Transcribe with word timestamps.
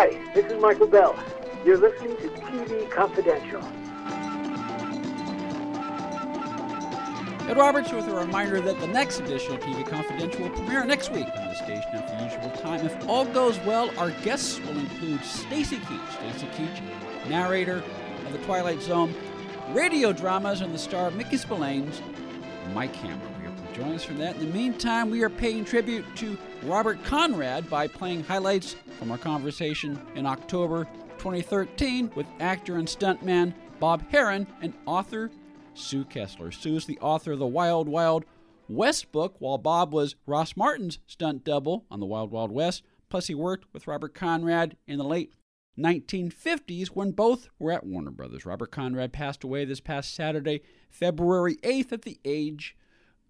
Hi, 0.00 0.18
this 0.32 0.50
is 0.50 0.58
Michael 0.62 0.86
Bell. 0.86 1.14
You're 1.62 1.76
listening 1.76 2.16
to 2.16 2.28
TV 2.30 2.90
Confidential. 2.90 3.60
Ed 7.46 7.58
Robertson 7.58 7.98
with 7.98 8.08
a 8.08 8.14
reminder 8.14 8.62
that 8.62 8.80
the 8.80 8.86
next 8.86 9.20
edition 9.20 9.56
of 9.56 9.60
TV 9.60 9.86
Confidential 9.86 10.44
will 10.44 10.56
premiere 10.56 10.86
next 10.86 11.12
week 11.12 11.26
on 11.36 11.48
the 11.48 11.54
station 11.54 11.90
at 11.92 12.08
the 12.08 12.24
usual 12.24 12.50
time. 12.62 12.86
If 12.86 13.06
all 13.06 13.26
goes 13.26 13.58
well, 13.66 13.90
our 13.98 14.10
guests 14.22 14.58
will 14.60 14.78
include 14.78 15.22
Stacy 15.22 15.76
Keach. 15.76 16.12
Stacy 16.14 16.46
Keach, 16.56 17.28
narrator 17.28 17.84
of 18.24 18.32
The 18.32 18.38
Twilight 18.38 18.80
Zone, 18.80 19.14
radio 19.72 20.14
dramas, 20.14 20.62
and 20.62 20.72
the 20.72 20.78
star 20.78 21.08
of 21.08 21.14
Mickey 21.14 21.36
Spillane's 21.36 22.00
Mike 22.72 22.96
Hammer. 22.96 23.39
Join 23.80 23.94
us 23.94 24.04
for 24.04 24.12
that. 24.14 24.36
In 24.36 24.40
the 24.40 24.54
meantime, 24.54 25.08
we 25.08 25.22
are 25.22 25.30
paying 25.30 25.64
tribute 25.64 26.04
to 26.16 26.36
Robert 26.64 27.02
Conrad 27.02 27.70
by 27.70 27.88
playing 27.88 28.22
highlights 28.24 28.76
from 28.98 29.10
our 29.10 29.16
conversation 29.16 29.98
in 30.14 30.26
October 30.26 30.84
2013 31.16 32.10
with 32.14 32.26
actor 32.40 32.76
and 32.76 32.86
stuntman 32.86 33.54
Bob 33.78 34.04
Herron 34.10 34.46
and 34.60 34.74
author 34.84 35.30
Sue 35.72 36.04
Kesler. 36.04 36.52
Sue 36.52 36.76
is 36.76 36.84
the 36.84 36.98
author 36.98 37.32
of 37.32 37.38
the 37.38 37.46
Wild 37.46 37.88
Wild 37.88 38.26
West 38.68 39.12
book, 39.12 39.36
while 39.38 39.56
Bob 39.56 39.94
was 39.94 40.14
Ross 40.26 40.58
Martin's 40.58 40.98
stunt 41.06 41.42
double 41.42 41.86
on 41.90 42.00
the 42.00 42.06
Wild 42.06 42.30
Wild 42.30 42.52
West. 42.52 42.82
Plus, 43.08 43.28
he 43.28 43.34
worked 43.34 43.64
with 43.72 43.86
Robert 43.86 44.12
Conrad 44.12 44.76
in 44.86 44.98
the 44.98 45.04
late 45.04 45.32
1950s 45.78 46.88
when 46.88 47.12
both 47.12 47.48
were 47.58 47.72
at 47.72 47.86
Warner 47.86 48.10
Brothers. 48.10 48.44
Robert 48.44 48.72
Conrad 48.72 49.14
passed 49.14 49.42
away 49.42 49.64
this 49.64 49.80
past 49.80 50.14
Saturday, 50.14 50.60
February 50.90 51.56
8th, 51.62 51.92
at 51.92 52.02
the 52.02 52.20
age 52.26 52.76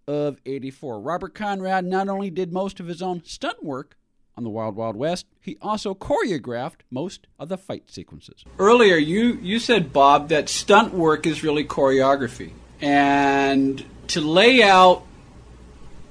of 0.07 0.39
84. 0.45 0.99
Robert 0.99 1.33
Conrad 1.33 1.85
not 1.85 2.09
only 2.09 2.29
did 2.29 2.51
most 2.51 2.79
of 2.79 2.87
his 2.87 3.01
own 3.01 3.23
stunt 3.23 3.63
work 3.63 3.97
on 4.37 4.43
the 4.43 4.49
Wild 4.49 4.75
Wild 4.75 4.95
West, 4.95 5.25
he 5.39 5.57
also 5.61 5.93
choreographed 5.93 6.81
most 6.89 7.27
of 7.37 7.49
the 7.49 7.57
fight 7.57 7.89
sequences. 7.89 8.43
Earlier, 8.57 8.97
you, 8.97 9.39
you 9.41 9.59
said, 9.59 9.93
Bob, 9.93 10.29
that 10.29 10.49
stunt 10.49 10.93
work 10.93 11.27
is 11.27 11.43
really 11.43 11.63
choreography. 11.63 12.51
And 12.79 13.83
to 14.07 14.21
lay 14.21 14.63
out 14.63 15.03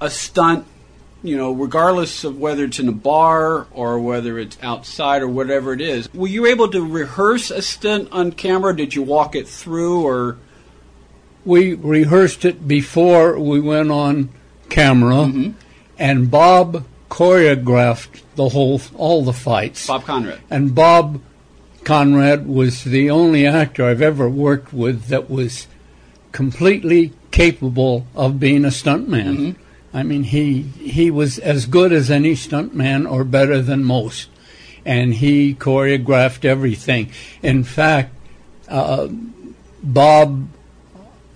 a 0.01 0.11
stunt, 0.11 0.67
you 1.23 1.37
know, 1.37 1.53
regardless 1.53 2.25
of 2.25 2.39
whether 2.39 2.65
it's 2.65 2.79
in 2.79 2.89
a 2.89 2.93
bar 2.93 3.67
or 3.73 3.99
whether 3.99 4.39
it's 4.39 4.57
outside 4.63 5.23
or 5.23 5.29
whatever 5.29 5.73
it 5.73 5.81
is, 5.81 6.13
were 6.15 6.29
you 6.29 6.47
able 6.47 6.71
to 6.71 6.83
rehearse 6.83 7.51
a 7.51 7.63
stunt 7.63 8.09
on 8.13 8.33
camera? 8.33 8.75
Did 8.75 8.95
you 8.95 9.03
walk 9.03 9.35
it 9.35 9.49
through 9.49 10.03
or? 10.07 10.39
We 11.45 11.75
rehearsed 11.75 12.45
it 12.45 12.69
before 12.69 13.39
we 13.39 13.61
went 13.61 13.91
on 13.91 14.29
camera, 14.69 15.15
Mm-hmm. 15.27 15.51
and 15.99 16.31
Bob 16.31 16.85
choreographed 17.11 18.23
the 18.37 18.51
whole 18.51 18.81
all 18.97 19.25
the 19.25 19.33
fights. 19.33 19.87
Bob 19.87 20.05
Conrad. 20.05 20.41
And 20.51 20.75
Bob 20.75 21.21
Conrad 21.85 22.47
was 22.47 22.85
the 22.85 23.11
only 23.11 23.47
actor 23.47 23.85
I've 23.85 24.03
ever 24.03 24.29
worked 24.29 24.73
with 24.73 25.07
that 25.07 25.29
was 25.31 25.67
completely 26.33 27.13
capable 27.31 28.07
of 28.15 28.39
being 28.39 28.65
a 28.65 28.69
stuntman. 28.69 29.37
Mm-hmm. 29.37 29.63
I 29.97 30.03
mean, 30.05 30.23
he 30.25 30.63
he 30.63 31.11
was 31.11 31.39
as 31.39 31.67
good 31.67 31.93
as 31.93 32.11
any 32.11 32.35
stuntman, 32.35 33.11
or 33.11 33.25
better 33.25 33.61
than 33.61 33.83
most, 33.83 34.29
and 34.85 35.15
he 35.15 35.55
choreographed 35.55 36.45
everything. 36.45 37.11
In 37.43 37.65
fact, 37.65 38.15
uh, 38.69 39.09
Bob, 39.83 40.47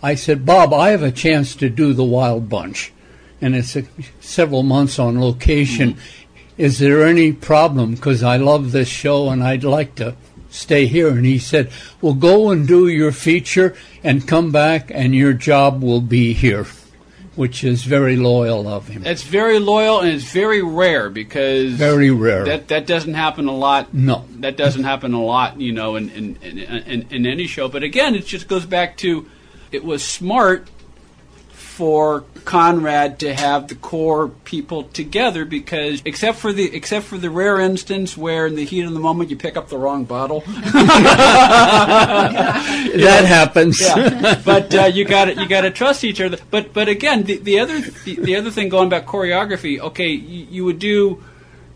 I 0.04 0.16
said, 0.16 0.44
Bob, 0.44 0.74
I 0.74 0.90
have 0.90 1.02
a 1.02 1.10
chance 1.10 1.56
to 1.56 1.70
do 1.70 1.94
the 1.94 2.04
Wild 2.04 2.50
Bunch, 2.50 2.92
and 3.40 3.56
it's 3.56 3.74
a, 3.74 3.84
several 4.20 4.62
months 4.62 4.98
on 4.98 5.18
location. 5.18 5.94
Mm-hmm. 5.94 6.60
Is 6.60 6.78
there 6.78 7.06
any 7.06 7.32
problem? 7.32 7.94
Because 7.94 8.22
I 8.22 8.36
love 8.36 8.72
this 8.72 8.86
show 8.86 9.30
and 9.30 9.42
I'd 9.42 9.64
like 9.64 9.94
to 9.94 10.14
stay 10.50 10.84
here. 10.84 11.08
And 11.08 11.24
he 11.24 11.38
said, 11.38 11.70
Well, 12.02 12.12
go 12.12 12.50
and 12.50 12.68
do 12.68 12.86
your 12.86 13.12
feature 13.12 13.74
and 14.04 14.28
come 14.28 14.52
back, 14.52 14.90
and 14.92 15.14
your 15.14 15.32
job 15.32 15.82
will 15.82 16.02
be 16.02 16.34
here, 16.34 16.66
which 17.34 17.64
is 17.64 17.84
very 17.84 18.16
loyal 18.16 18.68
of 18.68 18.88
him. 18.88 19.06
It's 19.06 19.22
very 19.22 19.58
loyal 19.58 20.00
and 20.00 20.10
it's 20.10 20.30
very 20.30 20.62
rare 20.62 21.08
because 21.08 21.72
Very 21.72 22.10
rare. 22.10 22.44
That 22.44 22.68
that 22.68 22.86
doesn't 22.86 23.14
happen 23.14 23.48
a 23.48 23.56
lot. 23.56 23.94
No. 23.94 24.26
that 24.40 24.58
doesn't 24.58 24.84
happen 24.84 25.14
a 25.14 25.22
lot. 25.22 25.58
You 25.58 25.72
know, 25.72 25.96
in 25.96 26.10
in, 26.10 26.36
in, 26.42 26.58
in 26.58 27.06
in 27.10 27.26
any 27.26 27.46
show. 27.46 27.68
But 27.68 27.82
again, 27.82 28.14
it 28.14 28.26
just 28.26 28.48
goes 28.48 28.66
back 28.66 28.98
to 28.98 29.26
it 29.74 29.84
was 29.84 30.04
smart 30.04 30.68
for 31.74 32.22
Conrad 32.44 33.18
to 33.18 33.34
have 33.34 33.66
the 33.66 33.74
core 33.74 34.28
people 34.28 34.84
together 34.84 35.44
because 35.44 36.00
except 36.04 36.38
for 36.38 36.52
the 36.52 36.72
except 36.72 37.04
for 37.04 37.18
the 37.18 37.28
rare 37.28 37.58
instance 37.58 38.16
where 38.16 38.46
in 38.46 38.54
the 38.54 38.64
heat 38.64 38.84
of 38.84 38.92
the 38.92 39.00
moment 39.00 39.28
you 39.28 39.36
pick 39.36 39.56
up 39.56 39.68
the 39.70 39.76
wrong 39.76 40.04
bottle 40.04 40.40
that 42.94 43.24
happens. 43.26 43.80
yeah. 43.80 44.40
But 44.44 44.72
uh, 44.72 44.84
you 44.84 45.04
got 45.04 45.24
to 45.24 45.34
you 45.34 45.48
got 45.48 45.62
to 45.62 45.72
trust 45.72 46.04
each 46.04 46.20
other. 46.20 46.38
But 46.48 46.72
but 46.72 46.88
again, 46.88 47.24
the, 47.24 47.38
the 47.38 47.58
other 47.58 47.80
the, 47.80 48.20
the 48.20 48.36
other 48.36 48.52
thing 48.52 48.68
going 48.68 48.88
back 48.88 49.06
choreography. 49.06 49.80
Okay, 49.80 50.10
you, 50.10 50.46
you 50.48 50.64
would 50.64 50.78
do, 50.78 51.24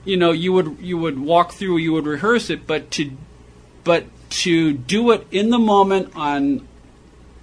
you 0.04 0.16
know, 0.16 0.30
you 0.30 0.52
would 0.52 0.78
you 0.80 0.96
would 0.96 1.18
walk 1.18 1.54
through, 1.54 1.78
you 1.78 1.92
would 1.94 2.06
rehearse 2.06 2.50
it, 2.50 2.68
but 2.68 2.92
to 2.92 3.10
but 3.82 4.04
to 4.30 4.74
do 4.74 5.10
it 5.10 5.26
in 5.32 5.50
the 5.50 5.58
moment 5.58 6.12
on. 6.14 6.67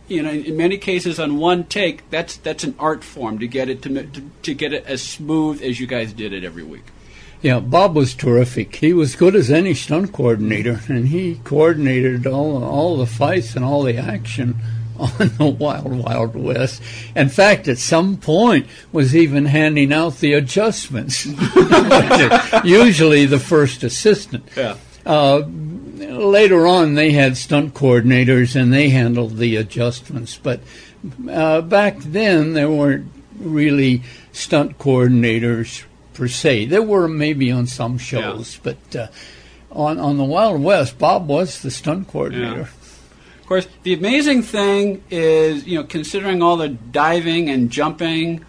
You 0.07 0.21
know, 0.21 0.31
in 0.31 0.55
many 0.55 0.77
cases, 0.77 1.19
on 1.19 1.37
one 1.37 1.63
take, 1.63 2.09
that's 2.09 2.37
that's 2.37 2.63
an 2.63 2.75
art 2.77 3.03
form 3.03 3.39
to 3.39 3.47
get 3.47 3.69
it 3.69 3.81
to, 3.83 4.03
to 4.03 4.21
to 4.43 4.53
get 4.53 4.73
it 4.73 4.85
as 4.85 5.01
smooth 5.01 5.61
as 5.61 5.79
you 5.79 5.87
guys 5.87 6.13
did 6.13 6.33
it 6.33 6.43
every 6.43 6.63
week. 6.63 6.85
Yeah, 7.41 7.59
Bob 7.59 7.95
was 7.95 8.15
terrific. 8.15 8.75
He 8.77 8.93
was 8.93 9.15
good 9.15 9.35
as 9.35 9.51
any 9.51 9.73
stunt 9.73 10.11
coordinator, 10.11 10.81
and 10.87 11.09
he 11.09 11.39
coordinated 11.43 12.25
all 12.25 12.63
all 12.63 12.97
the 12.97 13.05
fights 13.05 13.55
and 13.55 13.63
all 13.63 13.83
the 13.83 13.97
action 13.97 14.55
on 14.99 15.31
the 15.37 15.45
Wild 15.45 15.91
Wild 15.91 16.35
West. 16.35 16.81
In 17.15 17.29
fact, 17.29 17.67
at 17.67 17.77
some 17.77 18.17
point, 18.17 18.67
was 18.91 19.15
even 19.15 19.45
handing 19.45 19.91
out 19.91 20.17
the 20.17 20.33
adjustments. 20.33 21.25
Usually, 22.63 23.25
the 23.25 23.39
first 23.39 23.83
assistant. 23.83 24.47
Yeah. 24.55 24.77
Uh, 25.05 25.43
later 26.09 26.67
on, 26.67 26.95
they 26.95 27.11
had 27.11 27.37
stunt 27.37 27.73
coordinators, 27.73 28.55
and 28.55 28.71
they 28.71 28.89
handled 28.89 29.37
the 29.37 29.55
adjustments. 29.55 30.39
But 30.41 30.61
uh, 31.29 31.61
back 31.61 31.97
then, 31.99 32.53
there 32.53 32.69
weren't 32.69 33.11
really 33.39 34.03
stunt 34.31 34.77
coordinators 34.77 35.83
per 36.13 36.27
se. 36.27 36.65
There 36.65 36.81
were 36.81 37.07
maybe 37.07 37.51
on 37.51 37.67
some 37.67 37.97
shows, 37.97 38.59
but 38.63 38.95
uh, 38.95 39.07
on 39.71 39.99
on 39.99 40.17
the 40.17 40.23
Wild 40.23 40.61
West, 40.61 40.97
Bob 40.97 41.27
was 41.27 41.61
the 41.61 41.71
stunt 41.71 42.07
coordinator. 42.07 42.69
Of 43.41 43.47
course, 43.47 43.67
the 43.83 43.93
amazing 43.93 44.41
thing 44.41 45.03
is, 45.11 45.67
you 45.67 45.77
know, 45.77 45.83
considering 45.83 46.41
all 46.41 46.57
the 46.57 46.69
diving 46.69 47.49
and 47.49 47.69
jumping, 47.69 48.43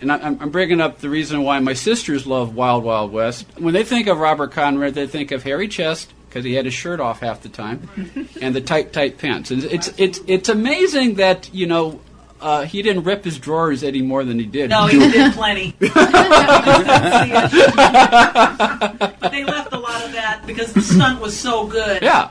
and 0.00 0.10
I, 0.10 0.16
I'm 0.16 0.40
I'm 0.40 0.50
bringing 0.50 0.80
up 0.80 1.00
the 1.00 1.10
reason 1.10 1.42
why 1.42 1.58
my 1.58 1.74
sisters 1.74 2.26
love 2.26 2.54
Wild 2.54 2.84
Wild 2.84 3.12
West. 3.12 3.46
When 3.58 3.74
they 3.74 3.84
think 3.84 4.06
of 4.06 4.18
Robert 4.18 4.52
Conrad, 4.52 4.94
they 4.94 5.06
think 5.06 5.30
of 5.30 5.42
hairy 5.42 5.68
chest 5.68 6.12
because 6.30 6.44
he 6.44 6.54
had 6.54 6.64
his 6.64 6.72
shirt 6.72 7.00
off 7.00 7.20
half 7.20 7.42
the 7.42 7.48
time, 7.48 7.90
and 8.40 8.54
the 8.54 8.60
tight, 8.60 8.92
tight 8.92 9.18
pants. 9.18 9.50
And 9.50 9.64
it's 9.64 9.92
it's 9.98 10.20
it's 10.26 10.48
amazing 10.48 11.16
that 11.16 11.52
you 11.52 11.66
know. 11.66 12.00
Uh, 12.40 12.64
he 12.64 12.80
didn't 12.80 13.04
rip 13.04 13.22
his 13.22 13.38
drawers 13.38 13.82
any 13.84 14.00
more 14.00 14.24
than 14.24 14.38
he 14.38 14.46
did. 14.46 14.70
No, 14.70 14.86
he 14.86 14.98
did 14.98 15.34
plenty. 15.34 15.72
they 15.78 15.90
left 15.92 16.00
a 19.74 19.78
lot 19.78 20.02
of 20.02 20.12
that 20.12 20.40
because 20.46 20.72
the 20.72 20.80
stunt 20.80 21.20
was 21.20 21.38
so 21.38 21.66
good. 21.66 22.00
Yeah. 22.00 22.30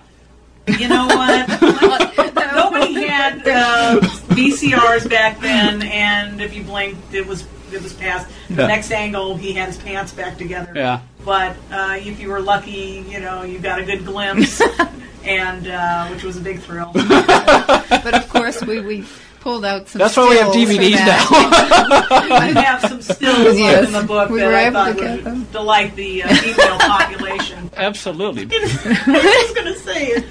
You 0.66 0.88
know 0.88 1.06
what? 1.06 1.62
Nobody 2.56 2.94
had 3.06 3.48
uh, 3.48 4.00
VCRs 4.30 5.08
back 5.08 5.40
then, 5.42 5.84
and 5.84 6.42
if 6.42 6.56
you 6.56 6.64
blinked, 6.64 7.14
it 7.14 7.28
was 7.28 7.46
it 7.74 7.82
was 7.84 7.94
past. 7.94 8.28
The 8.50 8.62
Yeah. 8.62 8.68
next 8.68 8.92
angle, 8.92 9.36
he 9.38 9.54
had 9.54 9.68
his 9.68 9.78
pants 9.78 10.12
back 10.14 10.38
together. 10.38 10.72
Yeah. 10.76 11.00
But 11.26 11.56
uh, 11.72 11.98
if 12.00 12.20
you 12.20 12.30
were 12.30 12.40
lucky, 12.42 13.06
you 13.10 13.20
know, 13.20 13.44
you 13.44 13.60
got 13.60 13.80
a 13.80 13.84
good 13.84 14.06
glimpse, 14.06 14.62
and 15.24 15.68
uh, 15.68 16.08
which 16.08 16.24
was 16.24 16.38
a 16.38 16.42
big 16.42 16.60
thrill. 16.62 16.92
but 16.94 18.14
of 18.16 18.30
course, 18.30 18.64
we, 18.64 18.80
we 18.80 19.06
pulled 19.42 19.66
out 19.66 19.88
some. 19.90 20.00
That's 20.00 20.16
why 20.18 20.30
we 20.30 20.38
have 20.38 20.50
stills 20.52 20.68
for 20.70 20.74
DVDs 20.82 20.96
that. 20.96 22.18
I 22.22 22.62
have 22.66 22.82
some 22.90 23.02
stills 23.02 23.58
Yes, 23.60 23.88
in 23.88 23.94
the 23.94 24.04
book 24.04 24.30
we 24.30 24.40
that 24.40 24.48
were 24.48 24.56
I 24.56 24.62
able 24.64 24.74
thought 24.74 24.96
to 24.96 25.02
get 25.02 25.16
would 25.18 25.24
them. 25.26 25.44
delight 25.52 25.96
the 25.96 26.24
uh, 26.24 26.36
female 26.36 26.78
population. 26.80 27.70
Absolutely. 27.76 28.48
I 28.52 29.44
was 29.46 29.54
going 29.54 29.74
to 29.74 29.80
say 29.80 30.08
it, 30.08 30.26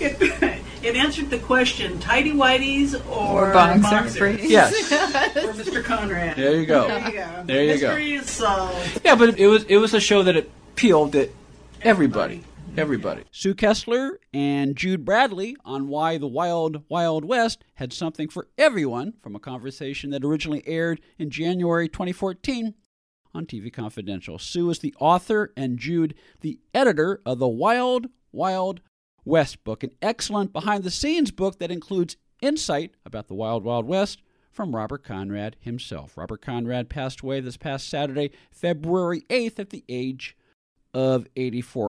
it. 0.00 0.62
It 0.84 0.96
answered 0.96 1.30
the 1.30 1.38
question: 1.38 1.98
tidy 1.98 2.32
whities 2.32 2.94
or, 3.08 3.48
Or 3.48 3.52
boxer 3.52 3.80
boxers? 3.82 4.18
briefs. 4.18 4.44
Yes. 4.44 4.88
For 5.32 5.52
Mr. 5.52 5.82
Conrad. 5.82 6.36
There 6.36 6.56
you 6.60 6.66
go. 6.66 6.88
There 6.88 6.98
you 7.08 7.12
go. 7.12 7.42
There 7.46 7.64
you 7.64 7.78
go. 7.80 7.88
Mystery 7.88 8.12
is 8.14 8.28
solved. 8.30 9.00
Yeah, 9.04 9.14
but 9.14 9.38
it 9.38 9.46
was 9.46 9.64
it 9.64 9.78
was 9.78 9.94
a 9.94 10.00
show 10.00 10.22
that 10.24 10.36
appealed 10.36 11.12
to 11.12 11.30
everybody. 11.82 12.42
Everybody. 12.76 13.22
Sue 13.30 13.54
Kesler 13.54 14.16
and 14.32 14.74
Jude 14.74 15.04
Bradley 15.04 15.56
on 15.64 15.86
why 15.86 16.18
the 16.18 16.26
Wild 16.26 16.82
Wild 16.88 17.24
West 17.24 17.64
had 17.74 17.92
something 17.92 18.28
for 18.28 18.48
everyone 18.58 19.12
from 19.22 19.36
a 19.36 19.40
conversation 19.40 20.10
that 20.10 20.24
originally 20.24 20.62
aired 20.66 21.00
in 21.16 21.30
January 21.30 21.88
2014 21.88 22.74
on 23.32 23.46
TV 23.46 23.72
Confidential. 23.72 24.40
Sue 24.40 24.70
is 24.70 24.80
the 24.80 24.92
author 24.98 25.52
and 25.56 25.78
Jude 25.78 26.14
the 26.40 26.58
editor 26.74 27.20
of 27.24 27.38
the 27.38 27.46
Wild 27.48 28.08
Wild 28.32 28.80
West 29.24 29.64
book, 29.64 29.82
an 29.82 29.90
excellent 30.02 30.52
behind 30.52 30.84
the 30.84 30.90
scenes 30.90 31.30
book 31.30 31.58
that 31.58 31.70
includes 31.70 32.16
insight 32.40 32.94
about 33.04 33.28
the 33.28 33.34
Wild 33.34 33.64
Wild 33.64 33.86
West 33.86 34.22
from 34.50 34.74
Robert 34.74 35.02
Conrad 35.02 35.56
himself. 35.60 36.16
Robert 36.16 36.42
Conrad 36.42 36.88
passed 36.88 37.20
away 37.20 37.40
this 37.40 37.56
past 37.56 37.88
Saturday, 37.88 38.30
February 38.50 39.22
8th, 39.30 39.58
at 39.58 39.70
the 39.70 39.84
age 39.88 40.36
of 40.92 41.26
84. 41.36 41.88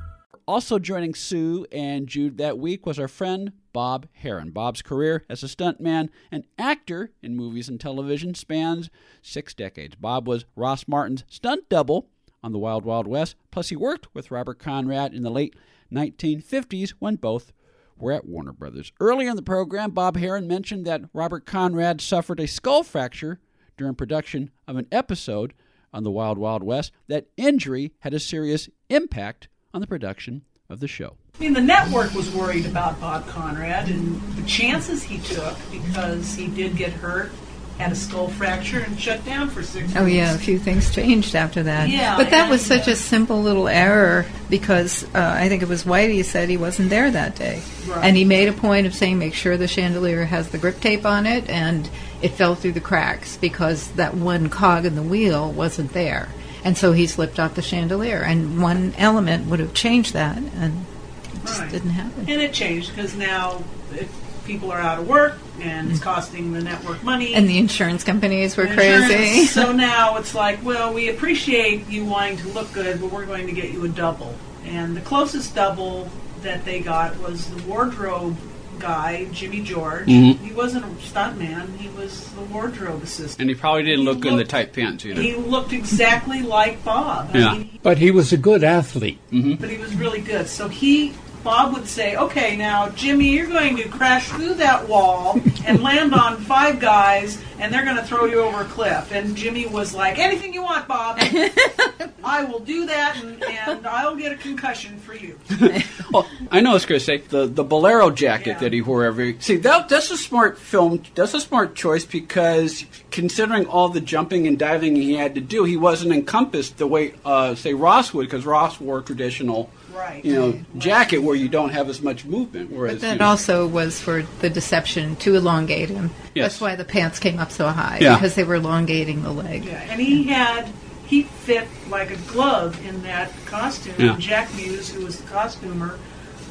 Also 0.47 0.79
joining 0.79 1.13
Sue 1.13 1.65
and 1.71 2.07
Jude 2.07 2.37
that 2.37 2.57
week 2.57 2.85
was 2.85 2.99
our 2.99 3.07
friend 3.07 3.51
Bob 3.73 4.07
Herron. 4.13 4.51
Bob's 4.51 4.81
career 4.81 5.23
as 5.29 5.43
a 5.43 5.47
stuntman 5.47 6.09
and 6.31 6.45
actor 6.57 7.11
in 7.21 7.35
movies 7.35 7.69
and 7.69 7.79
television 7.79 8.33
spans 8.33 8.89
six 9.21 9.53
decades. 9.53 9.95
Bob 9.95 10.27
was 10.27 10.45
Ross 10.55 10.87
Martin's 10.87 11.23
stunt 11.27 11.69
double 11.69 12.09
on 12.43 12.51
the 12.51 12.59
Wild 12.59 12.85
Wild 12.85 13.07
West, 13.07 13.35
plus 13.51 13.69
he 13.69 13.75
worked 13.75 14.13
with 14.13 14.31
Robert 14.31 14.59
Conrad 14.59 15.13
in 15.13 15.23
the 15.23 15.29
late 15.29 15.55
1950s 15.91 16.93
when 16.99 17.15
both 17.15 17.53
were 17.97 18.11
at 18.11 18.25
Warner 18.25 18.53
Brothers. 18.53 18.91
Earlier 18.99 19.29
in 19.29 19.35
the 19.35 19.41
program, 19.41 19.91
Bob 19.91 20.17
Herron 20.17 20.47
mentioned 20.47 20.85
that 20.85 21.03
Robert 21.13 21.45
Conrad 21.45 22.01
suffered 22.01 22.39
a 22.39 22.47
skull 22.47 22.83
fracture 22.83 23.39
during 23.77 23.95
production 23.95 24.49
of 24.67 24.75
an 24.75 24.87
episode 24.91 25.53
on 25.93 26.03
the 26.03 26.11
Wild 26.11 26.37
Wild 26.37 26.63
West. 26.63 26.91
That 27.07 27.27
injury 27.37 27.93
had 27.99 28.13
a 28.13 28.19
serious 28.19 28.69
impact 28.89 29.49
on 29.73 29.81
the 29.81 29.87
production 29.87 30.43
of 30.69 30.79
the 30.79 30.87
show. 30.87 31.15
I 31.39 31.43
mean, 31.43 31.53
the 31.53 31.61
network 31.61 32.13
was 32.13 32.29
worried 32.33 32.65
about 32.65 32.99
Bob 32.99 33.27
Conrad 33.27 33.89
and 33.89 34.21
the 34.35 34.43
chances 34.43 35.03
he 35.03 35.19
took 35.19 35.57
because 35.71 36.33
he 36.35 36.47
did 36.47 36.77
get 36.77 36.91
hurt, 36.91 37.31
had 37.77 37.91
a 37.91 37.95
skull 37.95 38.27
fracture, 38.29 38.79
and 38.79 38.99
shut 38.99 39.25
down 39.25 39.49
for 39.49 39.63
six 39.63 39.87
weeks. 39.87 39.99
Oh, 39.99 40.05
yeah, 40.05 40.35
a 40.35 40.37
few 40.37 40.59
things 40.59 40.93
changed 40.93 41.35
after 41.35 41.63
that. 41.63 41.89
Yeah, 41.89 42.15
but 42.15 42.29
that 42.29 42.49
was 42.49 42.69
and, 42.69 42.79
such 42.79 42.87
a 42.87 42.95
simple 42.95 43.41
little 43.41 43.67
error 43.67 44.25
because 44.49 45.03
uh, 45.15 45.35
I 45.35 45.49
think 45.49 45.63
it 45.63 45.69
was 45.69 45.83
Whitey 45.83 46.23
said 46.23 46.47
he 46.47 46.57
wasn't 46.57 46.89
there 46.89 47.09
that 47.09 47.35
day, 47.35 47.61
Right. 47.87 48.05
and 48.05 48.15
he 48.15 48.23
made 48.23 48.47
a 48.49 48.53
point 48.53 48.85
of 48.85 48.93
saying 48.93 49.17
make 49.17 49.33
sure 49.33 49.57
the 49.57 49.67
chandelier 49.67 50.25
has 50.25 50.49
the 50.49 50.57
grip 50.57 50.79
tape 50.79 51.05
on 51.05 51.25
it, 51.25 51.49
and 51.49 51.89
it 52.21 52.29
fell 52.33 52.53
through 52.55 52.73
the 52.73 52.81
cracks 52.81 53.37
because 53.37 53.89
that 53.93 54.13
one 54.13 54.47
cog 54.49 54.85
in 54.85 54.95
the 54.95 55.01
wheel 55.01 55.51
wasn't 55.51 55.91
there, 55.93 56.29
and 56.63 56.77
so 56.77 56.91
he 56.91 57.07
slipped 57.07 57.39
off 57.39 57.55
the 57.55 57.61
chandelier, 57.61 58.21
and 58.21 58.61
one 58.61 58.93
element 58.97 59.47
would 59.47 59.59
have 59.59 59.73
changed 59.73 60.13
that, 60.13 60.37
and 60.37 60.85
it 61.33 61.41
just 61.45 61.59
Right. 61.59 61.71
didn't 61.71 61.91
happen. 61.91 62.25
And 62.27 62.41
it 62.41 62.53
changed 62.53 62.95
because 62.95 63.15
now 63.15 63.63
if 63.93 64.09
people 64.45 64.71
are 64.71 64.79
out 64.79 64.99
of 64.99 65.07
work 65.07 65.37
and 65.61 65.89
it's 65.89 65.99
mm-hmm. 65.99 66.09
costing 66.09 66.53
the 66.53 66.61
network 66.61 67.03
money. 67.03 67.33
And 67.33 67.47
the 67.47 67.57
insurance 67.57 68.03
companies 68.03 68.57
were 68.57 68.65
insurance, 68.65 69.05
crazy. 69.05 69.45
so 69.45 69.71
now 69.73 70.17
it's 70.17 70.33
like, 70.33 70.63
well, 70.63 70.93
we 70.93 71.09
appreciate 71.09 71.87
you 71.87 72.05
wanting 72.05 72.37
to 72.37 72.49
look 72.49 72.71
good, 72.73 72.99
but 72.99 73.11
we're 73.11 73.25
going 73.25 73.47
to 73.47 73.53
get 73.53 73.71
you 73.71 73.85
a 73.85 73.89
double. 73.89 74.35
And 74.65 74.95
the 74.95 75.01
closest 75.01 75.55
double 75.55 76.09
that 76.41 76.65
they 76.65 76.79
got 76.79 77.17
was 77.19 77.49
the 77.53 77.63
wardrobe 77.63 78.37
guy, 78.81 79.27
Jimmy 79.31 79.61
George. 79.61 80.07
Mhm. 80.07 80.39
He 80.39 80.51
wasn't 80.53 80.85
a 80.85 80.87
stuntman; 80.87 81.77
he 81.77 81.89
was 81.89 82.27
the 82.29 82.41
wardrobe 82.41 83.03
assistant. 83.03 83.39
And 83.39 83.49
he 83.49 83.55
probably 83.55 83.83
didn't 83.83 83.99
He 83.99 84.05
look 84.05 84.19
good 84.21 84.31
in 84.33 84.37
the 84.37 84.43
tight 84.43 84.73
pants 84.73 85.05
either. 85.05 85.21
He 85.21 85.35
looked 85.35 85.73
exactly 85.73 86.41
like 86.41 86.83
Bob. 86.83 87.29
I 87.33 87.37
Yeah. 87.37 87.53
mean, 87.53 87.79
But 87.83 87.97
he 87.99 88.11
was 88.11 88.33
a 88.33 88.37
good 88.37 88.63
athlete. 88.63 89.19
but 89.31 89.69
he 89.69 89.77
was 89.77 89.93
really 89.95 90.21
good. 90.21 90.47
So 90.47 90.67
he, 90.67 91.13
Bob 91.43 91.73
would 91.73 91.87
say, 91.87 92.15
"Okay, 92.15 92.55
now 92.55 92.89
Jimmy, 92.89 93.29
you're 93.29 93.47
going 93.47 93.77
to 93.77 93.87
crash 93.89 94.29
through 94.29 94.55
that 94.55 94.87
wall 94.87 95.39
and 95.65 95.81
land 95.89 96.13
on 96.13 96.37
five 96.37 96.79
guys, 96.79 97.41
and 97.59 97.73
they're 97.73 97.83
going 97.85 97.97
to 97.97 98.03
throw 98.03 98.25
you 98.25 98.41
over 98.41 98.61
a 98.61 98.65
cliff." 98.65 99.11
And 99.11 99.35
Jimmy 99.35 99.65
was 99.67 99.93
like, 99.93 100.19
"Anything 100.19 100.53
you 100.53 100.63
want, 100.63 100.87
Bob. 100.87 101.17
I 102.23 102.43
will 102.43 102.59
do 102.59 102.85
that, 102.85 103.17
and, 103.23 103.43
and 103.43 103.87
I'll 103.87 104.15
get 104.15 104.31
a 104.31 104.35
concussion 104.37 104.97
for 104.99 105.13
you." 105.15 105.37
Well, 106.11 106.27
I 106.51 106.59
know 106.59 106.75
it's 106.75 106.85
was 106.85 106.85
going 106.87 106.99
to 106.99 107.05
say 107.05 107.17
the 107.29 107.47
the 107.47 107.63
bolero 107.63 108.09
jacket 108.09 108.47
Yeah. 108.49 108.59
that 108.59 108.73
he 108.73 108.81
wore 108.81 109.05
every. 109.05 109.37
See, 109.39 109.55
that 109.57 109.87
that's 109.87 110.11
a 110.11 110.17
smart 110.17 110.57
film. 110.57 111.03
That's 111.15 111.33
a 111.33 111.39
smart 111.39 111.73
choice 111.73 112.03
because 112.03 112.83
considering 113.11 113.65
all 113.65 113.87
the 113.87 114.01
jumping 114.01 114.45
and 114.45 114.59
diving 114.59 114.97
he 114.97 115.13
had 115.13 115.35
to 115.35 115.41
do, 115.41 115.63
he 115.63 115.77
wasn't 115.77 116.11
encompassed 116.11 116.77
the 116.79 116.87
way, 116.87 117.13
uh, 117.23 117.55
say, 117.55 117.73
Ross 117.73 118.13
would, 118.13 118.25
because 118.27 118.45
Ross 118.45 118.77
wore 118.81 119.01
traditional, 119.01 119.69
Right. 119.93 120.23
you 120.23 120.35
know, 120.35 120.59
jacket 120.77 121.19
where 121.19 121.35
you 121.35 121.49
don't 121.49 121.69
have 121.69 121.89
as 121.89 122.01
much 122.01 122.25
movement. 122.25 122.71
Whereas 122.71 122.95
But 122.95 123.01
that 123.01 123.13
you 123.13 123.19
know, 123.19 123.25
also 123.25 123.67
was 123.67 123.99
for 123.99 124.23
the 124.39 124.49
deception 124.49 125.15
to 125.17 125.35
elongate 125.35 125.89
him. 125.89 126.11
Yes. 126.33 126.53
That's 126.53 126.61
why 126.61 126.75
the 126.75 126.85
pants 126.85 127.19
came 127.19 127.39
up 127.39 127.51
so 127.51 127.67
high 127.67 127.99
Yeah. 128.01 128.15
because 128.15 128.35
they 128.35 128.43
were 128.43 128.55
elongating 128.55 129.23
the 129.23 129.31
leg. 129.31 129.65
Yeah, 129.65 129.81
and 129.89 129.99
he 130.01 130.23
had 130.23 130.69
he 131.05 131.23
fit 131.23 131.67
like 131.89 132.09
a 132.11 132.15
glove 132.31 132.83
in 132.85 133.03
that 133.03 133.31
costume. 133.45 133.95
Yeah. 133.97 134.15
Jack 134.17 134.53
Muse, 134.55 134.89
who 134.93 135.03
was 135.03 135.17
the 135.19 135.27
costumer, 135.27 135.99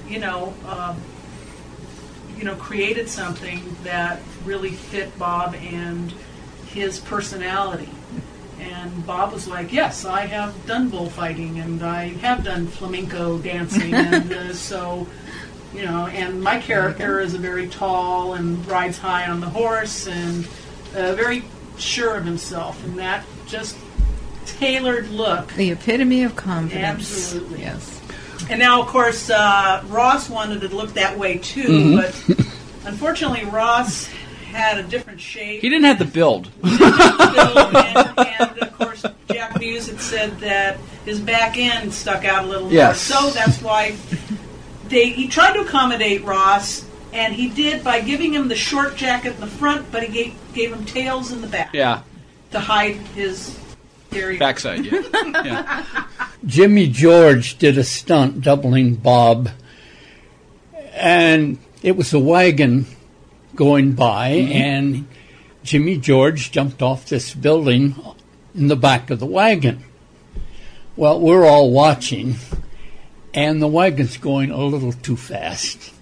you 0.08 0.18
know, 0.18 0.52
um, 0.68 0.96
you 2.36 2.44
know, 2.44 2.54
created 2.56 3.08
something 3.08 3.76
that 3.84 4.20
really 4.44 4.70
fit 4.72 5.18
Bob 5.18 5.54
and 5.54 6.12
his 6.66 6.98
personality. 7.00 7.88
And 8.60 9.06
Bob 9.06 9.32
was 9.32 9.48
like, 9.48 9.72
"Yes, 9.72 10.04
I 10.04 10.26
have 10.26 10.54
done 10.66 10.90
bullfighting, 10.90 11.58
and 11.60 11.82
I 11.82 12.08
have 12.18 12.44
done 12.44 12.66
flamenco 12.66 13.38
dancing, 13.38 13.94
and 13.94 14.32
uh, 14.32 14.52
so." 14.68 15.06
You 15.72 15.84
know, 15.84 16.08
and 16.08 16.42
my 16.42 16.58
character 16.58 17.20
is 17.20 17.34
a 17.34 17.38
very 17.38 17.68
tall 17.68 18.34
and 18.34 18.66
rides 18.66 18.98
high 18.98 19.30
on 19.30 19.38
the 19.38 19.48
horse 19.48 20.08
and 20.08 20.44
uh, 20.96 21.14
very 21.14 21.44
sure 21.78 22.16
of 22.16 22.24
himself, 22.24 22.84
and 22.84 22.98
that 22.98 23.24
just 23.46 23.76
tailored 24.46 25.08
look. 25.10 25.52
The 25.54 25.70
epitome 25.70 26.24
of 26.24 26.34
confidence. 26.34 26.84
Absolutely. 26.84 27.60
Yes. 27.60 28.00
And 28.50 28.58
now, 28.58 28.82
of 28.82 28.88
course, 28.88 29.30
uh, 29.30 29.84
Ross 29.86 30.28
wanted 30.28 30.60
to 30.62 30.74
look 30.74 30.94
that 30.94 31.18
way 31.18 31.38
too, 31.38 31.96
but 31.96 32.08
unfortunately, 32.84 33.44
Ross 33.44 34.08
had 34.50 34.78
a 34.78 34.82
different 34.82 35.20
shape. 35.20 35.60
he 35.62 35.68
didn't 35.68 35.84
have 35.84 35.98
the 35.98 36.04
build. 36.04 36.50
and, 36.62 38.18
and 38.18 38.58
of 38.62 38.72
course, 38.78 39.04
Jack 39.32 39.58
Muse 39.58 39.88
had 39.88 40.00
said 40.00 40.38
that 40.40 40.78
his 41.04 41.18
back 41.20 41.56
end 41.56 41.92
stuck 41.92 42.24
out 42.24 42.44
a 42.44 42.46
little 42.46 42.70
Yes. 42.72 43.10
more. 43.10 43.20
So 43.22 43.30
that's 43.30 43.60
why 43.62 43.96
they 44.88 45.10
he 45.10 45.28
tried 45.28 45.54
to 45.54 45.60
accommodate 45.60 46.24
Ross, 46.24 46.84
and 47.12 47.34
he 47.34 47.48
did 47.48 47.82
by 47.84 48.00
giving 48.00 48.32
him 48.34 48.48
the 48.48 48.56
short 48.56 48.96
jacket 48.96 49.34
in 49.34 49.40
the 49.40 49.46
front, 49.46 49.90
but 49.92 50.02
he 50.02 50.12
gave, 50.12 50.34
gave 50.54 50.72
him 50.72 50.84
tails 50.84 51.32
in 51.32 51.40
the 51.40 51.46
back 51.46 51.70
Yeah, 51.72 52.02
to 52.52 52.60
hide 52.60 52.96
his 53.14 53.56
hairy 54.12 54.36
backside. 54.38 54.84
Yeah, 54.86 55.02
yeah. 55.44 56.06
Jimmy 56.44 56.88
George 56.88 57.58
did 57.58 57.78
a 57.78 57.84
stunt 57.84 58.40
doubling 58.42 58.94
Bob, 58.96 59.50
and 60.94 61.58
it 61.82 61.96
was 61.96 62.12
a 62.12 62.18
wagon 62.18 62.86
going 63.60 63.92
by, 63.92 64.28
and 64.28 65.06
Jimmy 65.62 65.98
George 65.98 66.50
jumped 66.50 66.80
off 66.80 67.10
this 67.10 67.34
building 67.34 67.94
in 68.54 68.68
the 68.68 68.74
back 68.74 69.10
of 69.10 69.20
the 69.20 69.26
wagon. 69.26 69.84
Well, 70.96 71.20
we're 71.20 71.44
all 71.44 71.70
watching, 71.70 72.36
and 73.34 73.60
the 73.60 73.68
wagon's 73.68 74.16
going 74.16 74.50
a 74.50 74.64
little 74.64 74.94
too 74.94 75.18
fast. 75.18 75.92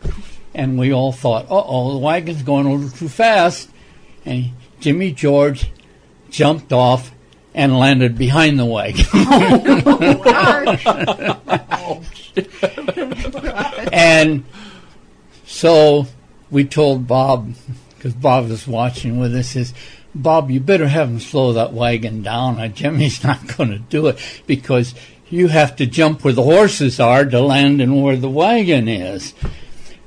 And 0.54 0.78
we 0.78 0.92
all 0.92 1.10
thought, 1.10 1.46
uh 1.46 1.64
oh, 1.66 1.94
the 1.94 1.98
wagon's 1.98 2.44
going 2.44 2.66
a 2.66 2.74
little 2.74 2.96
too 2.96 3.08
fast. 3.08 3.68
And 4.24 4.52
Jimmy 4.78 5.10
George 5.10 5.72
jumped 6.30 6.72
off 6.72 7.10
and 7.54 7.76
landed 7.76 8.16
behind 8.16 8.60
the 8.60 8.66
wagon. 8.66 9.04
and 13.92 14.44
so 15.44 16.06
we 16.50 16.64
told 16.64 17.06
Bob, 17.06 17.54
because 17.96 18.14
Bob 18.14 18.48
was 18.48 18.66
watching 18.66 19.18
with 19.18 19.34
us, 19.34 19.56
is 19.56 19.74
Bob, 20.14 20.50
you 20.50 20.60
better 20.60 20.88
have 20.88 21.08
him 21.08 21.20
slow 21.20 21.52
that 21.52 21.72
wagon 21.72 22.22
down. 22.22 22.58
Uh, 22.60 22.68
Jimmy's 22.68 23.22
not 23.28 23.56
going 23.56 23.70
to 23.70 23.78
do 23.78 24.06
it 24.08 24.18
because 24.46 24.94
you 25.30 25.48
have 25.48 25.76
to 25.76 25.86
jump 25.86 26.24
where 26.24 26.32
the 26.32 26.42
horses 26.42 26.98
are 26.98 27.24
to 27.24 27.40
land 27.40 27.80
in 27.80 28.02
where 28.02 28.16
the 28.16 28.30
wagon 28.30 28.88
is. 28.88 29.34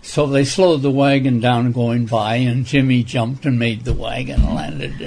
So 0.04 0.26
they 0.26 0.46
slowed 0.46 0.82
the 0.82 0.90
wagon 0.90 1.40
down 1.40 1.72
going 1.74 2.08
by, 2.08 2.38
and 2.38 2.66
Jimmy 2.66 3.04
jumped 3.04 3.46
and 3.46 3.60
made 3.60 3.86
the 3.86 3.94
wagon 3.94 4.42
and 4.42 4.56
landed 4.56 5.00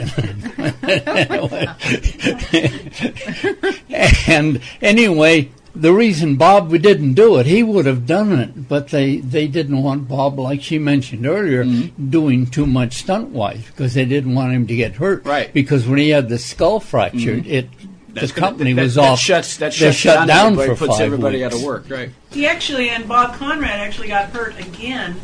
and 4.28 4.60
anyway, 4.80 5.50
the 5.74 5.92
reason 5.92 6.36
Bob 6.36 6.70
didn't 6.70 7.14
do 7.14 7.36
it, 7.38 7.46
he 7.46 7.62
would 7.62 7.86
have 7.86 8.06
done 8.06 8.32
it, 8.38 8.68
but 8.68 8.88
they, 8.88 9.16
they 9.16 9.46
didn't 9.48 9.82
want 9.82 10.08
Bob, 10.08 10.38
like 10.38 10.62
she 10.62 10.78
mentioned 10.78 11.26
earlier, 11.26 11.64
Mm-hmm. 11.64 12.10
doing 12.10 12.46
too 12.46 12.66
much 12.66 12.92
stunt 12.94 13.30
wise 13.30 13.64
because 13.66 13.94
they 13.94 14.04
didn't 14.04 14.34
want 14.34 14.52
him 14.52 14.66
to 14.68 14.76
get 14.76 14.94
hurt. 14.96 15.24
Right. 15.24 15.52
Because 15.52 15.86
when 15.86 15.98
he 15.98 16.10
had 16.10 16.28
the 16.28 16.38
skull 16.38 16.78
fracture, 16.80 17.42
it 17.44 17.68
That's 18.12 18.32
the 18.32 18.40
gonna- 18.40 18.52
company 18.52 18.72
that- 18.74 18.82
was 18.82 18.94
that 18.94 19.04
off. 19.12 19.18
Shuts, 19.18 19.56
that 19.56 19.72
they 19.72 19.76
shuts 19.86 19.96
shut 19.96 20.28
down 20.28 20.52
everybody, 20.52 20.68
for 20.68 20.86
puts 20.86 20.98
five 20.98 21.06
everybody 21.06 21.38
weeks. 21.42 21.54
out 21.54 21.58
of 21.60 21.64
work. 21.64 21.84
Right. 21.88 22.10
He 22.30 22.46
actually, 22.46 22.90
and 22.90 23.08
Bob 23.08 23.34
Conrad 23.34 23.80
actually 23.80 24.08
got 24.08 24.30
hurt 24.30 24.58
again 24.60 25.16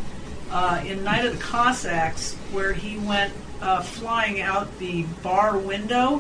uh, 0.51 0.83
in 0.85 1.05
Night 1.05 1.25
of 1.25 1.37
the 1.39 1.43
Cossacks, 1.43 2.35
where 2.51 2.73
he 2.73 2.99
went 2.99 3.33
uh, 3.63 3.83
flying 3.83 4.41
out 4.41 4.77
the 4.81 5.05
bar 5.23 5.57
window, 5.59 6.19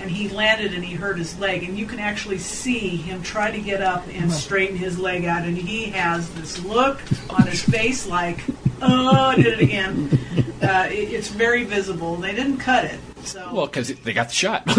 and 0.00 0.10
he 0.10 0.28
landed 0.28 0.74
and 0.74 0.84
he 0.84 0.94
hurt 0.94 1.18
his 1.18 1.38
leg. 1.38 1.62
And 1.64 1.78
you 1.78 1.86
can 1.86 1.98
actually 1.98 2.38
see 2.38 2.96
him 2.96 3.22
try 3.22 3.50
to 3.50 3.58
get 3.60 3.82
up 3.82 4.06
and 4.12 4.30
straighten 4.32 4.76
his 4.76 4.98
leg 4.98 5.24
out, 5.24 5.44
and 5.44 5.56
he 5.56 5.84
has 5.90 6.28
this 6.34 6.62
look 6.64 7.00
on 7.30 7.46
his 7.46 7.62
face 7.62 8.06
like, 8.06 8.40
"Oh, 8.80 9.10
I 9.10 9.34
did 9.36 9.46
it 9.46 9.60
again." 9.60 10.18
Uh, 10.60 10.88
it, 10.90 11.12
it's 11.12 11.28
very 11.28 11.62
visible. 11.62 12.16
They 12.16 12.34
didn't 12.34 12.58
cut 12.58 12.84
it, 12.84 12.98
so. 13.22 13.48
Well, 13.52 13.66
because 13.66 13.94
they 13.94 14.12
got 14.12 14.26
the 14.26 14.34
shot. 14.34 14.66
Get 14.66 14.76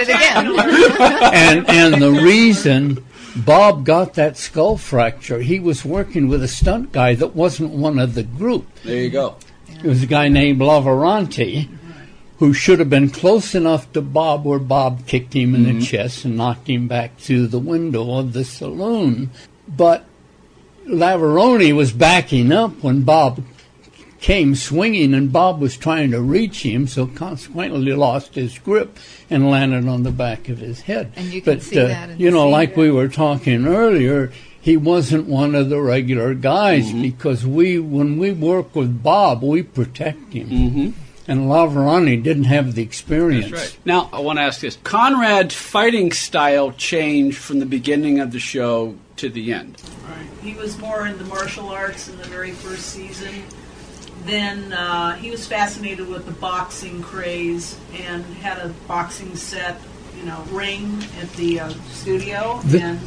it 0.00 0.08
again. 0.08 0.46
and 1.34 1.68
and 1.68 2.00
the 2.00 2.12
reason 2.12 3.04
Bob 3.36 3.84
got 3.84 4.14
that 4.14 4.36
skull 4.36 4.76
fracture, 4.76 5.40
he 5.40 5.58
was 5.58 5.84
working 5.84 6.28
with 6.28 6.40
a 6.44 6.48
stunt 6.48 6.92
guy 6.92 7.16
that 7.16 7.34
wasn't 7.34 7.72
one 7.72 7.98
of 7.98 8.14
the 8.14 8.22
group. 8.22 8.64
there 8.84 9.02
you 9.02 9.10
go. 9.10 9.34
It 9.68 9.82
was 9.88 10.04
a 10.04 10.06
guy 10.06 10.28
named 10.28 10.60
Lavaranti, 10.60 11.68
who 12.40 12.52
should 12.52 12.78
have 12.80 12.90
been 12.90 13.08
close 13.10 13.54
enough 13.54 13.92
to 13.92 14.00
Bob 14.02 14.44
where 14.44 14.58
Bob 14.58 15.06
kicked 15.06 15.34
him 15.34 15.54
in 15.54 15.62
the 15.78 15.84
chest 15.84 16.24
and 16.24 16.36
knocked 16.36 16.68
him 16.68 16.88
back 16.88 17.16
through 17.18 17.46
the 17.46 17.58
window 17.58 18.16
of 18.18 18.32
the 18.32 18.44
saloon. 18.44 19.30
But 19.68 20.04
Lavaroni 20.86 21.72
was 21.74 21.92
backing 21.92 22.50
up 22.50 22.82
when 22.82 23.02
Bob 23.02 23.44
came 24.20 24.54
swinging, 24.54 25.14
and 25.14 25.32
Bob 25.32 25.60
was 25.60 25.76
trying 25.78 26.10
to 26.10 26.20
reach 26.20 26.62
him, 26.62 26.86
so 26.86 27.06
consequently 27.06 27.92
lost 27.92 28.34
his 28.34 28.58
grip 28.58 28.98
and 29.30 29.50
landed 29.50 29.88
on 29.88 30.02
the 30.02 30.10
back 30.10 30.48
of 30.50 30.58
his 30.58 30.82
head. 30.82 31.10
And 31.16 31.26
you 31.32 31.40
can 31.40 31.54
but, 31.54 31.62
see 31.62 31.78
uh, 31.78 31.86
that 31.88 32.10
in 32.10 32.18
you 32.18 32.26
the 32.26 32.36
know, 32.36 32.44
scene. 32.44 32.52
like 32.52 32.76
we 32.76 32.90
were 32.90 33.08
talking 33.08 33.66
earlier, 33.66 34.30
he 34.60 34.76
wasn't 34.76 35.26
one 35.26 35.54
of 35.54 35.70
the 35.70 35.80
regular 35.80 36.34
guys 36.34 36.86
Mm-hmm. 36.88 37.02
because 37.02 37.46
we, 37.46 37.78
when 37.78 38.18
we 38.18 38.32
work 38.32 38.74
with 38.74 39.02
Bob, 39.02 39.42
we 39.42 39.62
protect 39.62 40.32
him. 40.34 40.48
Mm-hmm. 40.48 40.90
And 41.30 41.42
Lavarani 41.42 42.20
didn't 42.20 42.44
have 42.44 42.74
the 42.74 42.82
experience. 42.82 43.52
That's 43.52 43.72
right. 43.72 43.78
Now, 43.84 44.10
I 44.12 44.18
want 44.18 44.38
to 44.40 44.42
ask 44.42 44.60
this. 44.60 44.76
Conrad's 44.78 45.54
fighting 45.54 46.10
style 46.10 46.72
changed 46.72 47.38
from 47.38 47.60
the 47.60 47.66
beginning 47.66 48.18
of 48.18 48.32
the 48.32 48.40
show 48.40 48.96
to 49.18 49.28
the 49.28 49.52
end. 49.52 49.80
Right. 50.08 50.26
He 50.42 50.54
was 50.54 50.76
more 50.78 51.06
in 51.06 51.18
the 51.18 51.24
martial 51.24 51.68
arts 51.68 52.08
in 52.08 52.18
the 52.18 52.24
very 52.24 52.50
first 52.50 52.86
season. 52.86 53.44
Then 54.24 54.72
uh, 54.72 55.14
he 55.14 55.30
was 55.30 55.46
fascinated 55.46 56.08
with 56.08 56.26
the 56.26 56.32
boxing 56.32 57.00
craze 57.00 57.78
and 57.94 58.24
had 58.24 58.58
a 58.58 58.70
boxing 58.88 59.36
set, 59.36 59.80
you 60.18 60.24
know, 60.24 60.42
ring 60.50 61.00
at 61.20 61.30
the 61.34 61.60
uh, 61.60 61.68
studio. 61.92 62.60
The- 62.64 62.82
and 62.82 62.98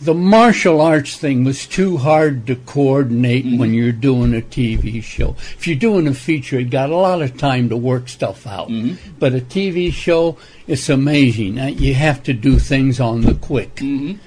The 0.00 0.14
martial 0.14 0.80
arts 0.80 1.16
thing 1.16 1.42
was 1.42 1.66
too 1.66 1.96
hard 1.96 2.46
to 2.46 2.54
coordinate 2.54 3.44
Mm-hmm. 3.44 3.58
when 3.58 3.74
you're 3.74 3.90
doing 3.92 4.32
a 4.34 4.40
TV 4.40 5.02
show. 5.02 5.30
If 5.56 5.66
you're 5.66 5.76
doing 5.76 6.06
a 6.06 6.14
feature, 6.14 6.60
you 6.60 6.68
got 6.68 6.90
a 6.90 6.96
lot 6.96 7.20
of 7.20 7.36
time 7.36 7.68
to 7.70 7.76
work 7.76 8.08
stuff 8.08 8.46
out. 8.46 8.68
Mm-hmm. 8.68 9.12
But 9.18 9.34
a 9.34 9.40
TV 9.40 9.92
show, 9.92 10.36
it's 10.68 10.88
amazing. 10.88 11.58
Uh, 11.58 11.66
You 11.66 11.94
have 11.94 12.22
to 12.24 12.32
do 12.32 12.58
things 12.60 13.00
on 13.00 13.22
the 13.22 13.34
quick. 13.34 13.74
Mm-hmm. 13.76 14.18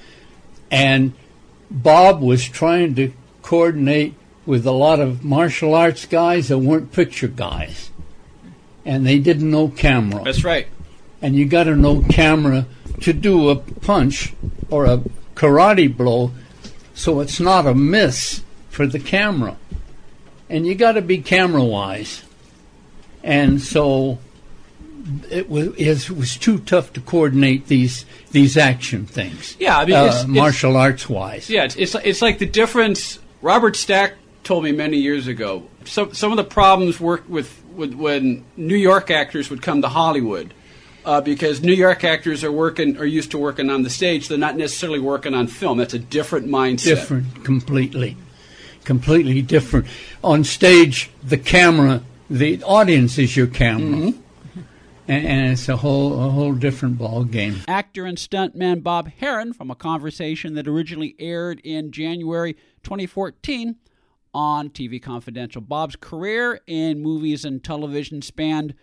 And 0.70 1.12
Bob 1.70 2.20
was 2.20 2.44
trying 2.46 2.94
to 2.96 3.12
coordinate 3.42 4.14
with 4.44 4.66
a 4.66 4.72
lot 4.72 5.00
of 5.00 5.24
martial 5.24 5.74
arts 5.74 6.04
guys 6.04 6.48
that 6.48 6.58
weren't 6.58 6.92
picture 6.92 7.28
guys. 7.28 7.90
And 8.84 9.06
they 9.06 9.18
didn't 9.18 9.50
know 9.50 9.68
camera 9.68 10.22
That's 10.24 10.44
right. 10.44 10.66
and 11.22 11.36
you 11.36 11.46
got 11.46 11.64
to 11.64 11.76
know 11.76 12.02
camera 12.10 12.66
to 13.02 13.12
do 13.12 13.48
a 13.48 13.56
punch 13.56 14.34
or 14.70 14.84
a 14.86 15.00
karate 15.42 15.94
blow 15.96 16.30
so 16.94 17.20
it's 17.20 17.40
not 17.40 17.66
a 17.66 17.74
miss 17.74 18.42
for 18.70 18.86
the 18.86 18.98
camera 19.00 19.56
and 20.48 20.66
you 20.66 20.74
got 20.74 20.92
to 20.92 21.02
be 21.02 21.18
camera 21.18 21.64
wise 21.64 22.22
and 23.24 23.60
so 23.60 24.18
it 25.30 25.48
was 25.50 25.66
it 25.78 26.10
was 26.10 26.36
too 26.36 26.58
tough 26.58 26.92
to 26.92 27.00
coordinate 27.00 27.66
these 27.66 28.04
these 28.30 28.56
action 28.56 29.04
things 29.06 29.56
Yeah, 29.58 29.78
I 29.78 29.84
mean, 29.84 29.96
uh, 29.96 30.04
it's- 30.04 30.22
it's- 30.22 30.28
martial 30.28 30.76
arts 30.76 31.08
wise 31.08 31.50
Yeah, 31.50 31.64
it's, 31.64 31.76
it's 31.76 31.94
it's 32.04 32.22
like 32.22 32.38
the 32.38 32.46
difference. 32.46 33.18
Robert 33.40 33.74
Stack 33.76 34.14
told 34.44 34.62
me 34.64 34.70
many 34.72 34.98
years 34.98 35.26
ago. 35.26 35.64
Some 35.84 36.14
some 36.14 36.30
of 36.30 36.36
the 36.36 36.44
problems 36.44 37.00
work 37.00 37.24
with, 37.28 37.50
with 37.74 37.94
when 37.94 38.44
New 38.56 38.76
York 38.76 39.10
actors 39.10 39.50
would 39.50 39.62
come 39.62 39.82
to 39.82 39.88
Hollywood, 39.88 40.54
uh, 41.04 41.20
because 41.20 41.62
New 41.62 41.72
York 41.72 42.04
actors 42.04 42.44
are 42.44 42.52
working 42.52 42.96
are 42.98 43.06
used 43.06 43.30
to 43.32 43.38
working 43.38 43.70
on 43.70 43.82
the 43.82 43.90
stage. 43.90 44.28
They're 44.28 44.38
not 44.38 44.56
necessarily 44.56 45.00
working 45.00 45.34
on 45.34 45.46
film. 45.46 45.78
That's 45.78 45.94
a 45.94 45.98
different 45.98 46.46
mindset. 46.46 46.84
different 46.84 47.44
completely 47.44 48.16
completely 48.84 49.40
different 49.42 49.86
on 50.24 50.42
stage 50.42 51.08
the 51.22 51.38
camera 51.38 52.02
the 52.28 52.60
audience 52.64 53.16
is 53.16 53.36
your 53.36 53.46
camera 53.46 54.12
and, 55.06 55.26
and 55.26 55.52
it's 55.52 55.68
a 55.68 55.76
whole 55.76 56.20
a 56.20 56.30
whole 56.30 56.52
different 56.52 56.98
ball 56.98 57.22
game 57.22 57.60
actor 57.68 58.04
and 58.04 58.18
stuntman 58.18 58.82
Bob 58.82 59.08
Herron 59.20 59.52
from 59.52 59.70
a 59.70 59.76
conversation 59.76 60.54
that 60.54 60.66
originally 60.66 61.14
aired 61.20 61.60
in 61.60 61.92
January 61.92 62.54
2014 62.82 63.76
on 64.34 64.70
TV 64.70 65.00
Confidential. 65.02 65.60
Bob's 65.60 65.96
career 65.96 66.60
in 66.66 67.02
movies 67.02 67.44
and 67.44 67.62
television 67.62 68.22
spanned 68.22 68.74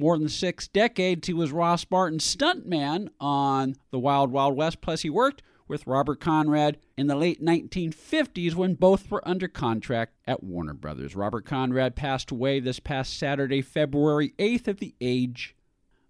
more 0.00 0.18
than 0.18 0.28
six 0.28 0.66
decades. 0.66 1.28
He 1.28 1.34
was 1.34 1.52
Ross 1.52 1.86
Martin's 1.90 2.24
stuntman 2.24 3.08
on 3.20 3.76
The 3.90 3.98
Wild 3.98 4.32
Wild 4.32 4.56
West, 4.56 4.80
plus 4.80 5.02
he 5.02 5.10
worked 5.10 5.42
with 5.68 5.86
Robert 5.86 6.18
Conrad 6.18 6.78
in 6.96 7.06
the 7.06 7.14
late 7.14 7.44
1950s 7.44 8.54
when 8.54 8.74
both 8.74 9.10
were 9.10 9.26
under 9.28 9.46
contract 9.46 10.16
at 10.26 10.42
Warner 10.42 10.74
Brothers. 10.74 11.14
Robert 11.14 11.44
Conrad 11.44 11.94
passed 11.94 12.30
away 12.30 12.58
this 12.58 12.80
past 12.80 13.16
Saturday, 13.16 13.62
February 13.62 14.32
8th, 14.38 14.66
at 14.66 14.78
the 14.78 14.94
age 15.00 15.54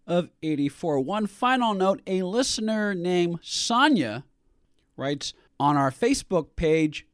of 0.07 0.31
84. 0.43 1.01
One 1.01 1.27
final 1.27 1.75
note 1.75 2.01
a 2.07 2.23
listener 2.23 2.95
named 2.95 3.41
Sonia 3.43 4.25
writes 4.97 5.35
on 5.59 5.77
our 5.77 5.91
Facebook 5.91 6.57
page 6.57 7.07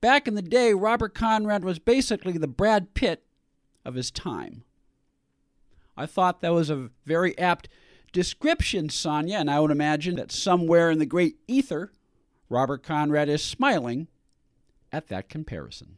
Back 0.00 0.28
in 0.28 0.34
the 0.34 0.42
day, 0.42 0.72
Robert 0.72 1.14
Conrad 1.14 1.64
was 1.64 1.78
basically 1.78 2.38
the 2.38 2.46
Brad 2.46 2.94
Pitt 2.94 3.24
of 3.84 3.94
his 3.94 4.10
time. 4.10 4.64
I 5.96 6.06
thought 6.06 6.40
that 6.40 6.52
was 6.52 6.70
a 6.70 6.90
very 7.04 7.36
apt 7.38 7.68
description, 8.12 8.88
Sonia, 8.88 9.36
and 9.36 9.50
I 9.50 9.60
would 9.60 9.70
imagine 9.70 10.16
that 10.16 10.32
somewhere 10.32 10.90
in 10.90 10.98
the 10.98 11.06
great 11.06 11.36
ether, 11.46 11.92
Robert 12.48 12.82
Conrad 12.82 13.28
is 13.28 13.42
smiling 13.42 14.08
at 14.92 15.08
that 15.08 15.28
comparison. 15.28 15.96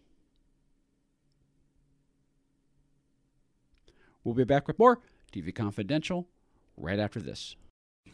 We'll 4.24 4.34
be 4.34 4.44
back 4.44 4.68
with 4.68 4.78
more 4.78 5.00
TV 5.32 5.54
Confidential 5.54 6.28
right 6.76 6.98
after 6.98 7.20
this. 7.20 7.56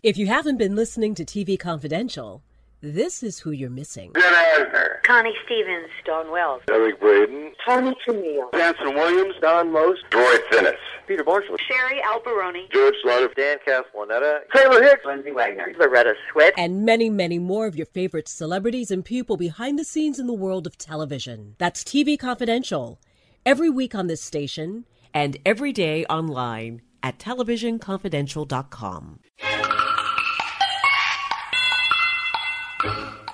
If 0.02 0.16
you 0.16 0.26
haven't 0.26 0.56
been 0.56 0.76
listening 0.76 1.14
to 1.16 1.24
TV 1.24 1.58
Confidential, 1.58 2.42
this 2.80 3.22
is 3.22 3.38
who 3.40 3.50
you're 3.50 3.68
missing. 3.70 4.12
Jen 4.14 4.32
Asner. 4.32 5.02
Connie 5.02 5.34
Stevens, 5.44 5.88
Dawn 6.04 6.30
Wells, 6.30 6.62
Eric 6.70 7.00
Braeden. 7.00 7.52
Tony 7.66 7.94
Camille, 8.04 8.48
Anson 8.54 8.94
Williams. 8.94 9.34
Don 9.40 9.72
Most. 9.72 10.00
Troy 10.10 10.36
Finnis. 10.50 10.76
Peter 11.06 11.24
Marshall. 11.24 11.56
Sherry 11.68 12.00
Alberoni, 12.02 12.70
George 12.72 12.94
Slaughter. 13.02 13.28
Dan 13.36 13.58
Castellaneta. 13.66 14.40
Taylor 14.54 14.82
Hicks. 14.82 15.04
Lindsay 15.04 15.32
Wagner, 15.32 15.72
Loretta 15.78 16.14
Swit, 16.32 16.52
And 16.56 16.84
many, 16.84 17.10
many 17.10 17.38
more 17.38 17.66
of 17.66 17.76
your 17.76 17.86
favorite 17.86 18.28
celebrities 18.28 18.90
and 18.90 19.04
people 19.04 19.36
behind 19.36 19.78
the 19.78 19.84
scenes 19.84 20.18
in 20.18 20.26
the 20.26 20.34
world 20.34 20.66
of 20.66 20.76
television. 20.78 21.54
That's 21.58 21.82
TV 21.82 22.18
Confidential. 22.18 23.00
Every 23.46 23.70
week 23.70 23.94
on 23.94 24.08
this 24.08 24.22
station 24.22 24.84
and 25.14 25.38
every 25.46 25.72
day 25.72 26.04
online 26.06 26.82
at 27.02 27.18
televisionconfidential.com. 27.18 29.20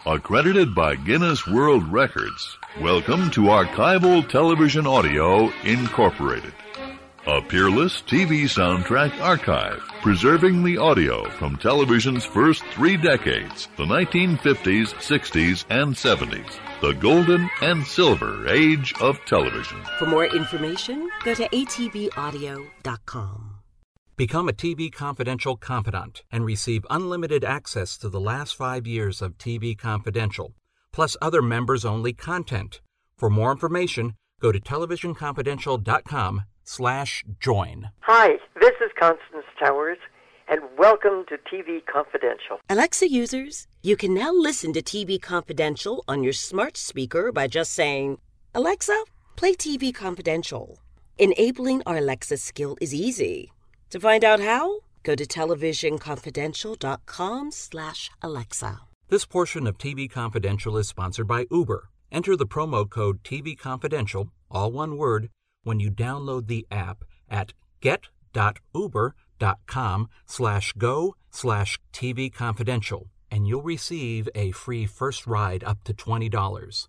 Accredited 0.07 0.75
by 0.75 0.97
Guinness 0.97 1.47
World 1.47 1.91
Records. 1.91 2.59
Welcome 2.79 3.31
to 3.31 3.45
Archival 3.45 4.29
Television 4.29 4.87
Audio 4.87 5.51
Incorporated. 5.63 6.53
A 7.27 7.41
peerless 7.41 8.03
TV 8.03 8.45
soundtrack 8.45 9.19
archive, 9.23 9.81
preserving 10.03 10.63
the 10.63 10.77
audio 10.77 11.27
from 11.31 11.57
television's 11.57 12.27
first 12.27 12.63
three 12.75 12.99
decades, 12.99 13.67
the 13.79 13.87
1950s, 13.87 14.93
60s, 14.93 15.65
and 15.71 15.95
70s, 15.95 16.59
the 16.83 16.93
golden 17.01 17.49
and 17.63 17.83
silver 17.87 18.47
age 18.47 18.93
of 19.01 19.19
television. 19.25 19.79
For 19.99 20.05
more 20.05 20.27
information, 20.27 21.09
go 21.25 21.33
to 21.33 21.49
atvaudio.com. 21.49 23.54
Become 24.17 24.49
a 24.49 24.53
TV 24.53 24.93
Confidential 24.93 25.57
confidant 25.57 26.23
and 26.31 26.45
receive 26.45 26.87
unlimited 26.89 27.43
access 27.43 27.99
to 27.99 28.09
the 28.09 28.21
last 28.21 28.55
five 28.55 28.87
years 28.87 29.21
of 29.21 29.39
TV 29.39 29.77
Confidential, 29.77 30.55
plus 30.93 31.17
other 31.21 31.43
members 31.43 31.85
only 31.85 32.13
content. 32.13 32.81
For 33.17 33.29
more 33.29 33.51
information, 33.51 34.15
go 34.41 34.53
to 34.53 34.61
televisionconfidential.com 34.61 36.43
slash 36.63 37.25
join. 37.41 37.91
Hi, 38.03 38.39
this 38.61 38.75
is 38.81 38.93
Constance 38.97 39.47
Towers, 39.59 39.99
and 40.47 40.61
welcome 40.79 41.25
to 41.29 41.37
TV 41.53 41.85
Confidential. 41.85 42.61
Alexa 42.71 43.11
users, 43.11 43.67
you 43.83 43.97
can 43.97 44.15
now 44.15 44.31
listen 44.33 44.73
to 44.75 44.81
TV 44.81 45.21
Confidential 45.21 46.05
on 46.07 46.23
your 46.23 46.33
smart 46.33 46.77
speaker 46.77 47.33
by 47.33 47.49
just 47.49 47.73
saying, 47.73 48.19
Alexa, 48.55 48.97
play 49.35 49.55
TV 49.55 49.93
Confidential. 49.93 50.79
Enabling 51.19 51.83
our 51.85 51.97
Alexa 51.97 52.37
skill 52.37 52.77
is 52.81 52.95
easy. 52.95 53.51
To 53.95 54.01
find 54.01 54.25
out 54.25 54.41
how, 54.41 54.81
go 55.05 55.15
to 55.15 55.25
televisionconfidential.com 55.25 57.53
slash 57.53 58.11
Alexa. 58.23 58.81
This 59.09 59.25
portion 59.25 59.69
of 59.69 59.79
TV 59.79 60.11
Confidential 60.11 60.77
is 60.79 60.89
sponsored 60.89 61.29
by 61.29 61.47
Uber. 61.49 61.91
Enter 62.11 62.35
the 62.35 62.45
promo 62.45 62.91
code 62.91 63.23
TV 63.23 63.57
Confidential, 63.57 64.33
all 64.51 64.73
one 64.73 64.97
word, 64.97 65.31
when 65.63 65.79
you 65.79 65.93
download 65.93 66.49
the 66.49 66.67
app 66.73 67.05
at 67.29 67.53
get.uber.com 67.81 70.09
slash 70.27 70.73
go 70.73 71.15
slash 71.31 71.79
TV 71.93 72.35
Confidential, 72.35 73.11
and 73.31 73.47
you'll 73.47 73.63
receive 73.63 74.29
a 74.35 74.51
free 74.51 74.87
first 74.87 75.25
ride 75.25 75.63
up 75.63 75.85
to 75.85 75.95
$20. 75.95 76.89